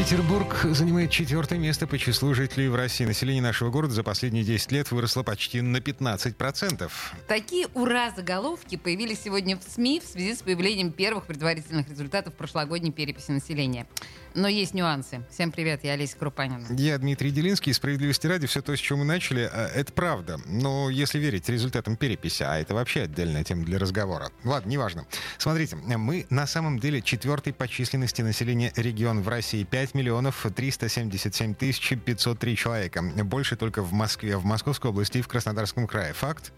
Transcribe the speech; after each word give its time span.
Петербург 0.00 0.58
занимает 0.70 1.10
четвертое 1.10 1.58
место 1.58 1.86
по 1.86 1.98
числу 1.98 2.32
жителей 2.32 2.68
в 2.68 2.74
России. 2.74 3.04
Население 3.04 3.42
нашего 3.42 3.68
города 3.68 3.92
за 3.92 4.02
последние 4.02 4.44
10 4.44 4.72
лет 4.72 4.90
выросло 4.90 5.22
почти 5.22 5.60
на 5.60 5.76
15%. 5.76 6.90
Такие 7.28 7.66
ура-заголовки 7.74 8.76
появились 8.76 9.20
сегодня 9.20 9.58
в 9.58 9.62
СМИ 9.62 10.00
в 10.00 10.08
связи 10.08 10.34
с 10.34 10.40
появлением 10.40 10.90
первых 10.90 11.26
предварительных 11.26 11.90
результатов 11.90 12.32
прошлогодней 12.32 12.92
переписи 12.92 13.30
населения. 13.30 13.86
Но 14.34 14.46
есть 14.46 14.74
нюансы. 14.74 15.22
Всем 15.30 15.50
привет, 15.50 15.82
я 15.82 15.94
Олеся 15.94 16.16
Крупанина. 16.16 16.64
Я 16.70 16.98
Дмитрий 16.98 17.30
Делинский. 17.30 17.74
Справедливости 17.74 18.26
ради, 18.26 18.46
все 18.46 18.62
то, 18.62 18.76
с 18.76 18.78
чего 18.78 19.00
мы 19.00 19.04
начали, 19.04 19.50
а, 19.52 19.66
это 19.66 19.92
правда. 19.92 20.40
Но 20.46 20.88
если 20.88 21.18
верить 21.18 21.48
результатам 21.48 21.96
переписи, 21.96 22.44
а 22.44 22.58
это 22.58 22.74
вообще 22.74 23.02
отдельная 23.02 23.42
тема 23.42 23.64
для 23.64 23.78
разговора. 23.78 24.30
Ладно, 24.44 24.70
неважно. 24.70 25.06
Смотрите, 25.38 25.76
мы 25.76 26.26
на 26.30 26.46
самом 26.46 26.78
деле 26.78 27.02
четвертый 27.02 27.52
по 27.52 27.66
численности 27.66 28.22
населения 28.22 28.72
регион 28.76 29.20
в 29.22 29.28
России. 29.28 29.64
5 29.64 29.89
миллионов 29.94 30.46
377 30.54 31.54
тысяч 31.54 31.96
503 32.04 32.56
человека. 32.56 33.02
Больше 33.24 33.56
только 33.56 33.82
в 33.82 33.92
Москве, 33.92 34.36
в 34.36 34.44
Московской 34.44 34.90
области 34.90 35.18
и 35.18 35.22
в 35.22 35.28
Краснодарском 35.28 35.86
крае. 35.86 36.12
Факт? 36.12 36.52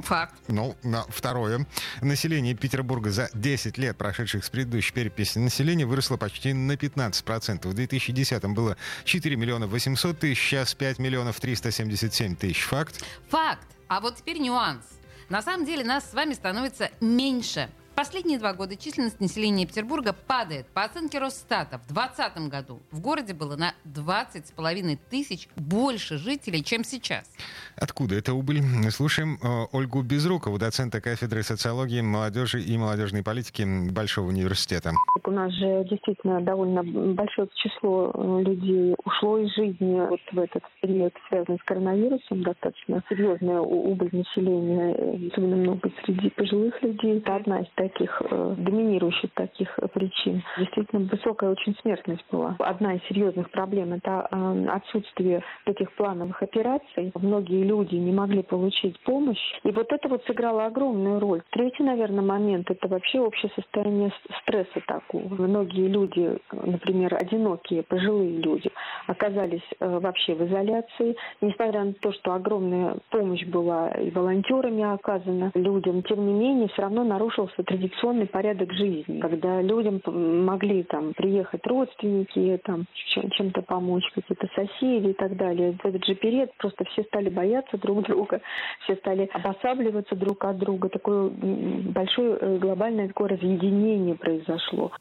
Факт. 0.00 0.34
Ну, 0.48 0.76
на 0.82 1.02
второе. 1.08 1.66
Население 2.00 2.54
Петербурга 2.54 3.10
за 3.10 3.30
10 3.34 3.78
лет, 3.78 3.96
прошедших 3.96 4.44
с 4.44 4.50
предыдущей 4.50 4.92
переписи 4.92 5.38
населения, 5.38 5.86
выросло 5.86 6.16
почти 6.16 6.52
на 6.52 6.72
15%. 6.72 7.68
В 7.68 7.74
2010-м 7.74 8.54
было 8.54 8.76
4 9.04 9.36
миллиона 9.36 9.66
800 9.66 10.18
тысяч, 10.18 10.40
сейчас 10.40 10.74
5 10.74 10.98
миллионов 10.98 11.40
377 11.40 12.36
тысяч. 12.36 12.62
Факт? 12.62 13.04
Факт. 13.28 13.66
А 13.88 14.00
вот 14.00 14.16
теперь 14.16 14.38
нюанс. 14.38 14.84
На 15.28 15.42
самом 15.42 15.66
деле 15.66 15.84
нас 15.84 16.10
с 16.10 16.14
вами 16.14 16.32
становится 16.32 16.90
меньше. 17.00 17.68
Последние 17.98 18.38
два 18.38 18.54
года 18.54 18.76
численность 18.76 19.18
населения 19.18 19.66
Петербурга 19.66 20.12
падает. 20.12 20.68
По 20.68 20.84
оценке 20.84 21.18
Росстата, 21.18 21.78
в 21.88 21.92
2020 21.92 22.48
году 22.48 22.78
в 22.92 23.00
городе 23.00 23.34
было 23.34 23.56
на 23.56 23.74
20,5 23.86 24.98
тысяч 25.10 25.48
больше 25.56 26.16
жителей, 26.16 26.62
чем 26.62 26.84
сейчас. 26.84 27.28
Откуда 27.74 28.14
эта 28.14 28.34
убыль? 28.34 28.62
Слушаем 28.92 29.36
э, 29.42 29.66
Ольгу 29.72 30.02
Безрукову, 30.02 30.58
доцента 30.58 31.00
кафедры 31.00 31.42
социологии, 31.42 32.00
молодежи 32.00 32.60
и 32.62 32.78
молодежной 32.78 33.24
политики 33.24 33.66
Большого 33.90 34.28
университета. 34.28 34.92
У 35.24 35.30
нас 35.32 35.52
же 35.54 35.84
действительно 35.90 36.40
довольно 36.40 36.84
большое 36.84 37.48
число 37.56 38.12
э, 38.14 38.42
людей 38.44 38.94
ушло 39.04 39.38
из 39.38 39.52
жизни 39.56 40.06
вот 40.08 40.20
в 40.30 40.38
этот 40.38 40.62
период, 40.80 41.12
связанный 41.28 41.58
с 41.58 41.64
коронавирусом. 41.64 42.44
Достаточно 42.44 43.02
серьезная 43.08 43.58
убыль 43.58 44.10
населения, 44.12 45.30
особенно 45.32 45.56
много 45.56 45.90
среди 46.04 46.30
пожилых 46.30 46.80
людей. 46.80 47.18
Это 47.18 47.34
одна 47.34 47.60
из 47.60 47.66
таких 47.88 48.22
э, 48.30 48.54
доминирующих 48.58 49.30
таких 49.34 49.78
причин. 49.92 50.42
Действительно 50.58 51.08
высокая 51.10 51.50
очень 51.50 51.76
смертность 51.82 52.24
была. 52.30 52.56
Одна 52.58 52.94
из 52.94 53.02
серьезных 53.08 53.50
проблем– 53.50 53.92
это 53.94 54.28
э, 54.30 54.66
отсутствие 54.68 55.42
таких 55.64 55.92
плановых 55.92 56.42
операций. 56.42 57.12
Многие 57.14 57.64
люди 57.64 57.94
не 57.96 58.12
могли 58.12 58.42
получить 58.42 58.98
помощь. 59.00 59.40
И 59.64 59.70
вот 59.70 59.92
это 59.92 60.08
вот 60.08 60.24
сыграло 60.24 60.66
огромную 60.66 61.20
роль. 61.20 61.42
Третий, 61.50 61.82
наверное, 61.82 62.22
момент– 62.22 62.70
это 62.70 62.88
вообще 62.88 63.20
общее 63.20 63.50
состояние 63.54 64.12
стресса 64.42 64.80
такого. 64.86 65.34
Многие 65.34 65.88
люди, 65.88 66.38
например, 66.52 67.14
одинокие, 67.14 67.82
пожилые 67.82 68.38
люди, 68.38 68.70
оказались 69.06 69.66
э, 69.80 69.98
вообще 69.98 70.34
в 70.34 70.46
изоляции. 70.46 71.16
Несмотря 71.40 71.84
на 71.84 71.92
то, 71.94 72.12
что 72.12 72.34
огромная 72.34 72.96
помощь 73.10 73.44
была 73.46 73.90
и 73.90 74.10
волонтерами 74.10 74.82
оказана 74.82 75.50
людям, 75.54 76.02
тем 76.02 76.26
не 76.26 76.32
менее, 76.32 76.68
все 76.68 76.82
равно 76.82 77.04
нарушился 77.04 77.62
традиционный 77.78 78.26
порядок 78.26 78.72
жизни, 78.72 79.20
когда 79.20 79.62
людям 79.62 80.00
могли 80.04 80.82
там 80.82 81.14
приехать 81.14 81.66
родственники, 81.66 82.60
там 82.64 82.86
чем-то 83.04 83.62
помочь, 83.62 84.04
какие-то 84.14 84.48
соседи 84.54 85.10
и 85.10 85.12
так 85.12 85.36
далее. 85.36 85.76
В 85.82 85.84
этот 85.84 86.04
же 86.04 86.14
период 86.14 86.50
просто 86.58 86.84
все 86.86 87.02
стали 87.04 87.28
бояться 87.28 87.78
друг 87.78 88.02
друга, 88.02 88.40
все 88.84 88.96
стали 88.96 89.28
обосабливаться 89.32 90.16
друг 90.16 90.44
от 90.44 90.58
друга. 90.58 90.88
Такое 90.88 91.30
большое 91.30 92.38
э, 92.40 92.58
глобальное 92.58 93.08
такое 93.08 93.28
разъединение 93.28 94.16
произошло. 94.16 94.92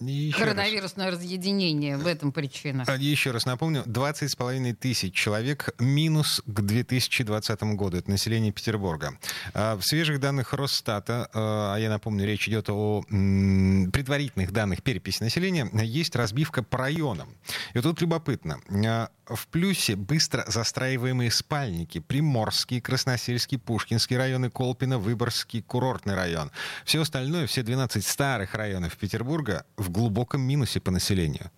Еще 0.00 0.38
Коронавирусное 0.38 1.06
раз. 1.06 1.16
разъединение, 1.16 1.96
в 1.96 2.06
этом 2.06 2.32
причина. 2.32 2.84
А, 2.86 2.96
еще 2.96 3.30
раз 3.30 3.46
напомню, 3.46 3.82
20,5 3.86 4.74
тысяч 4.74 5.14
человек 5.14 5.74
минус 5.78 6.42
к 6.46 6.60
2020 6.60 7.62
году. 7.74 7.96
Это 7.98 8.10
население 8.10 8.52
Петербурга. 8.52 9.18
А, 9.52 9.76
в 9.76 9.82
свежих 9.82 10.20
данных 10.20 10.52
Росстата, 10.52 11.28
а 11.32 11.76
я 11.76 11.88
напомню, 11.88 12.26
речь 12.26 12.48
идет 12.48 12.68
о 12.70 13.02
предварительных 13.08 14.52
данных 14.52 14.82
переписи 14.82 15.22
населения, 15.22 15.68
есть 15.82 16.16
разбивка 16.16 16.62
по 16.62 16.78
районам. 16.78 17.28
И 17.72 17.78
вот 17.78 17.82
тут 17.82 18.00
любопытно 18.00 18.58
в 19.26 19.46
плюсе 19.48 19.96
быстро 19.96 20.44
застраиваемые 20.46 21.30
спальники. 21.30 22.00
Приморский, 22.00 22.80
Красносельский, 22.80 23.58
Пушкинский 23.58 24.16
районы, 24.16 24.50
Колпино, 24.50 24.98
Выборгский, 24.98 25.62
курортный 25.62 26.14
район. 26.14 26.50
Все 26.84 27.00
остальное, 27.00 27.46
все 27.46 27.62
12 27.62 28.04
старых 28.04 28.54
районов 28.54 28.96
Петербурга 28.96 29.64
в 29.84 29.90
глубоком 29.90 30.40
минусе 30.40 30.80
по 30.80 30.90
населению. 30.90 31.50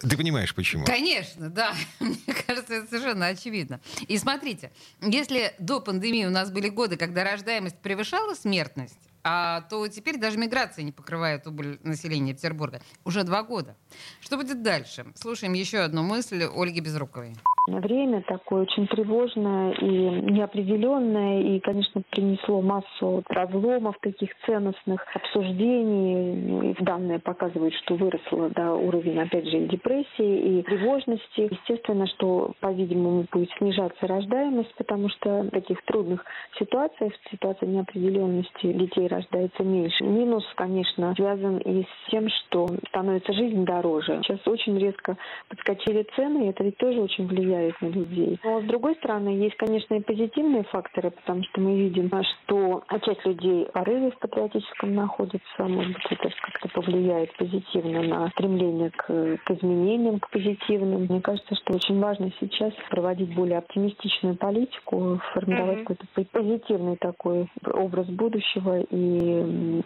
Ты 0.00 0.16
понимаешь, 0.16 0.54
почему? 0.54 0.84
Конечно, 0.84 1.50
да. 1.50 1.74
Мне 2.00 2.16
кажется, 2.46 2.74
это 2.74 2.88
совершенно 2.88 3.26
очевидно. 3.26 3.80
И 4.06 4.16
смотрите, 4.16 4.70
если 5.00 5.54
до 5.58 5.80
пандемии 5.80 6.24
у 6.24 6.30
нас 6.30 6.50
были 6.52 6.68
годы, 6.68 6.96
когда 6.96 7.24
рождаемость 7.24 7.78
превышала 7.78 8.34
смертность, 8.34 8.98
а, 9.24 9.62
то 9.62 9.86
теперь 9.88 10.18
даже 10.18 10.38
миграция 10.38 10.84
не 10.84 10.92
покрывает 10.92 11.46
убыль 11.48 11.80
населения 11.82 12.32
Петербурга. 12.32 12.80
Уже 13.04 13.24
два 13.24 13.42
года. 13.42 13.76
Что 14.20 14.36
будет 14.36 14.62
дальше? 14.62 15.06
Слушаем 15.16 15.54
еще 15.54 15.80
одну 15.80 16.04
мысль 16.04 16.44
Ольги 16.44 16.80
Безруковой. 16.80 17.34
Время 17.68 18.22
такое 18.22 18.62
очень 18.62 18.86
тревожное 18.86 19.72
и 19.72 19.86
неопределенное, 19.86 21.42
и, 21.42 21.60
конечно, 21.60 22.02
принесло 22.10 22.62
массу 22.62 23.22
разломов 23.28 23.96
таких 24.00 24.30
ценностных 24.46 25.04
обсуждений. 25.14 26.34
Ну, 26.34 26.62
и 26.70 26.82
данные 26.82 27.18
показывают, 27.18 27.74
что 27.74 27.94
выросло 27.96 28.48
да, 28.50 28.74
уровень, 28.74 29.20
опять 29.20 29.48
же, 29.48 29.58
и 29.58 29.68
депрессии, 29.68 30.58
и 30.58 30.62
тревожности. 30.62 31.48
Естественно, 31.50 32.06
что, 32.06 32.52
по-видимому, 32.60 33.26
будет 33.30 33.50
снижаться 33.58 34.06
рождаемость, 34.06 34.74
потому 34.76 35.10
что 35.10 35.42
в 35.42 35.50
таких 35.50 35.84
трудных 35.84 36.24
ситуациях, 36.58 37.12
в 37.12 37.30
ситуации 37.30 37.66
неопределенности 37.66 38.72
детей 38.72 39.08
рождается 39.08 39.62
меньше. 39.62 40.04
Минус, 40.04 40.44
конечно, 40.56 41.14
связан 41.16 41.58
и 41.58 41.82
с 41.82 42.10
тем, 42.10 42.28
что 42.28 42.68
становится 42.88 43.32
жизнь 43.32 43.64
дороже. 43.64 44.20
Сейчас 44.24 44.40
очень 44.46 44.78
резко 44.78 45.16
подскочили 45.48 46.06
цены, 46.16 46.46
и 46.46 46.50
это 46.50 46.64
ведь 46.64 46.78
тоже 46.78 47.00
очень 47.00 47.26
влияет 47.26 47.57
влияет 47.58 47.80
на 47.80 47.86
людей. 47.86 48.38
Но 48.44 48.60
с 48.60 48.64
другой 48.64 48.94
стороны, 48.96 49.28
есть, 49.30 49.56
конечно, 49.56 49.94
и 49.94 50.00
позитивные 50.00 50.64
факторы, 50.64 51.10
потому 51.10 51.42
что 51.44 51.60
мы 51.60 51.76
видим, 51.76 52.10
что 52.44 52.82
часть 53.04 53.24
людей 53.24 53.66
в 53.66 53.72
порыве 53.72 54.10
в 54.10 54.18
патриотическом 54.18 54.94
находится, 54.94 55.64
может 55.64 55.92
быть, 55.92 56.06
это 56.10 56.30
как-то 56.42 56.68
повлияет 56.68 57.36
позитивно 57.36 58.02
на 58.02 58.28
стремление 58.30 58.90
к, 58.90 59.06
к 59.06 59.50
изменениям, 59.50 60.20
к 60.20 60.30
позитивным. 60.30 61.06
Мне 61.08 61.20
кажется, 61.20 61.54
что 61.54 61.74
очень 61.74 62.00
важно 62.00 62.30
сейчас 62.40 62.72
проводить 62.90 63.34
более 63.34 63.58
оптимистичную 63.58 64.36
политику, 64.36 65.20
формировать 65.32 65.78
mm-hmm. 65.78 65.84
какой-то 65.84 66.06
позитивный 66.32 66.96
такой 66.96 67.48
образ 67.64 68.06
будущего 68.06 68.80
и 68.80 69.82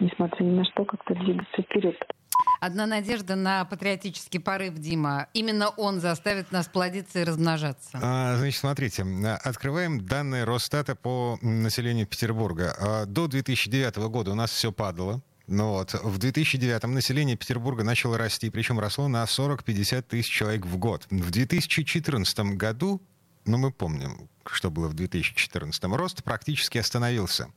несмотря 0.00 0.44
ни 0.44 0.50
на 0.50 0.64
что, 0.64 0.84
как-то 0.84 1.14
двигаться 1.14 1.62
вперед. 1.62 1.96
Одна 2.60 2.86
надежда 2.86 3.36
на 3.36 3.64
патриотический 3.64 4.40
порыв, 4.40 4.74
Дима. 4.74 5.28
Именно 5.32 5.68
он 5.70 6.00
заставит 6.00 6.50
нас 6.50 6.66
плодиться 6.66 7.20
и 7.20 7.24
размножаться. 7.24 7.98
А, 8.02 8.36
значит, 8.36 8.58
смотрите. 8.58 9.04
Открываем 9.44 10.04
данные 10.04 10.44
Росстата 10.44 10.96
по 10.96 11.38
населению 11.40 12.06
Петербурга. 12.06 12.74
А, 12.78 13.06
до 13.06 13.28
2009 13.28 13.96
года 14.08 14.32
у 14.32 14.34
нас 14.34 14.50
все 14.50 14.72
падало. 14.72 15.22
Ну 15.46 15.70
вот, 15.70 15.94
в 15.94 16.18
2009-м 16.18 16.92
население 16.92 17.34
Петербурга 17.34 17.82
начало 17.82 18.18
расти, 18.18 18.50
причем 18.50 18.78
росло 18.78 19.08
на 19.08 19.24
40-50 19.24 20.02
тысяч 20.02 20.30
человек 20.30 20.66
в 20.66 20.76
год. 20.76 21.06
В 21.10 21.30
2014 21.30 22.38
году 22.56 23.00
но 23.48 23.58
мы 23.58 23.72
помним, 23.72 24.28
что 24.46 24.70
было 24.70 24.88
в 24.88 24.94
2014 24.94 25.82
рост 25.84 26.22
практически 26.22 26.78
остановился. 26.78 27.48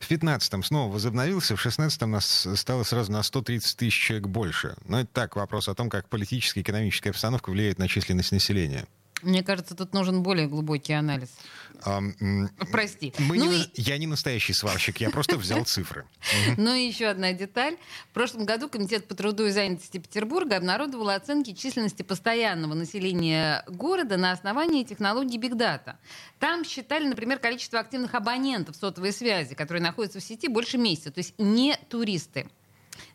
В 0.00 0.08
2015 0.08 0.66
снова 0.66 0.92
возобновился, 0.92 1.56
в 1.56 1.62
2016 1.62 2.02
нас 2.02 2.48
стало 2.54 2.82
сразу 2.84 3.10
на 3.12 3.22
130 3.22 3.76
тысяч 3.76 3.98
человек 3.98 4.28
больше. 4.28 4.76
Но 4.84 5.00
это 5.00 5.10
так, 5.12 5.36
вопрос 5.36 5.68
о 5.68 5.74
том, 5.74 5.88
как 5.88 6.08
политическая 6.08 6.60
и 6.60 6.62
экономическая 6.62 7.10
обстановка 7.10 7.50
влияет 7.50 7.78
на 7.78 7.88
численность 7.88 8.32
населения. 8.32 8.86
Мне 9.22 9.42
кажется, 9.42 9.74
тут 9.74 9.94
нужен 9.94 10.22
более 10.22 10.46
глубокий 10.46 10.92
анализ. 10.92 11.28
А, 11.84 12.00
Прости. 12.70 13.12
Мы 13.18 13.38
ну 13.38 13.50
не, 13.50 13.62
и... 13.62 13.70
Я 13.74 13.98
не 13.98 14.06
настоящий 14.06 14.52
сварщик, 14.52 14.98
я 14.98 15.10
просто 15.10 15.36
взял 15.36 15.64
цифры. 15.64 16.04
Ну 16.56 16.74
и 16.74 16.86
еще 16.86 17.06
одна 17.06 17.32
деталь. 17.32 17.76
В 18.10 18.14
прошлом 18.14 18.44
году 18.44 18.68
Комитет 18.68 19.06
по 19.06 19.14
труду 19.14 19.46
и 19.46 19.50
занятости 19.50 19.98
Петербурга 19.98 20.56
обнародовал 20.56 21.10
оценки 21.10 21.52
численности 21.52 22.02
постоянного 22.02 22.74
населения 22.74 23.64
города 23.68 24.16
на 24.16 24.32
основании 24.32 24.84
технологий 24.84 25.38
Big 25.38 25.52
Data. 25.52 25.96
Там 26.38 26.64
считали, 26.64 27.06
например, 27.06 27.38
количество 27.38 27.80
активных 27.80 28.14
абонентов 28.14 28.76
сотовой 28.76 29.12
связи, 29.12 29.54
которые 29.54 29.82
находятся 29.82 30.20
в 30.20 30.24
сети 30.24 30.48
больше 30.48 30.78
месяца, 30.78 31.10
то 31.10 31.18
есть 31.18 31.34
не 31.38 31.76
туристы. 31.88 32.48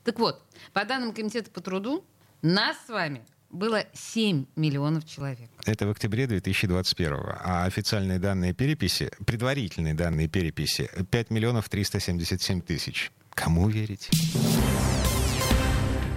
Так 0.04 0.20
вот, 0.20 0.42
по 0.74 0.86
данным 0.86 1.14
Комитета 1.14 1.50
по 1.50 1.62
труду, 1.62 2.06
нас 2.42 2.78
с 2.86 2.90
вами 2.90 3.26
было 3.54 3.86
7 3.94 4.46
миллионов 4.56 5.06
человек. 5.06 5.50
Это 5.66 5.88
в 5.88 5.92
октябре 5.92 6.28
2021. 6.28 7.14
А 7.44 7.66
официальные 7.66 8.20
данные 8.20 8.54
переписи, 8.54 9.12
предварительные 9.26 9.94
данные 9.94 10.28
переписи, 10.28 10.90
5 11.10 11.30
миллионов 11.30 11.70
377 11.70 12.62
тысяч. 12.62 13.12
Кому 13.34 13.70
верить? 13.70 14.10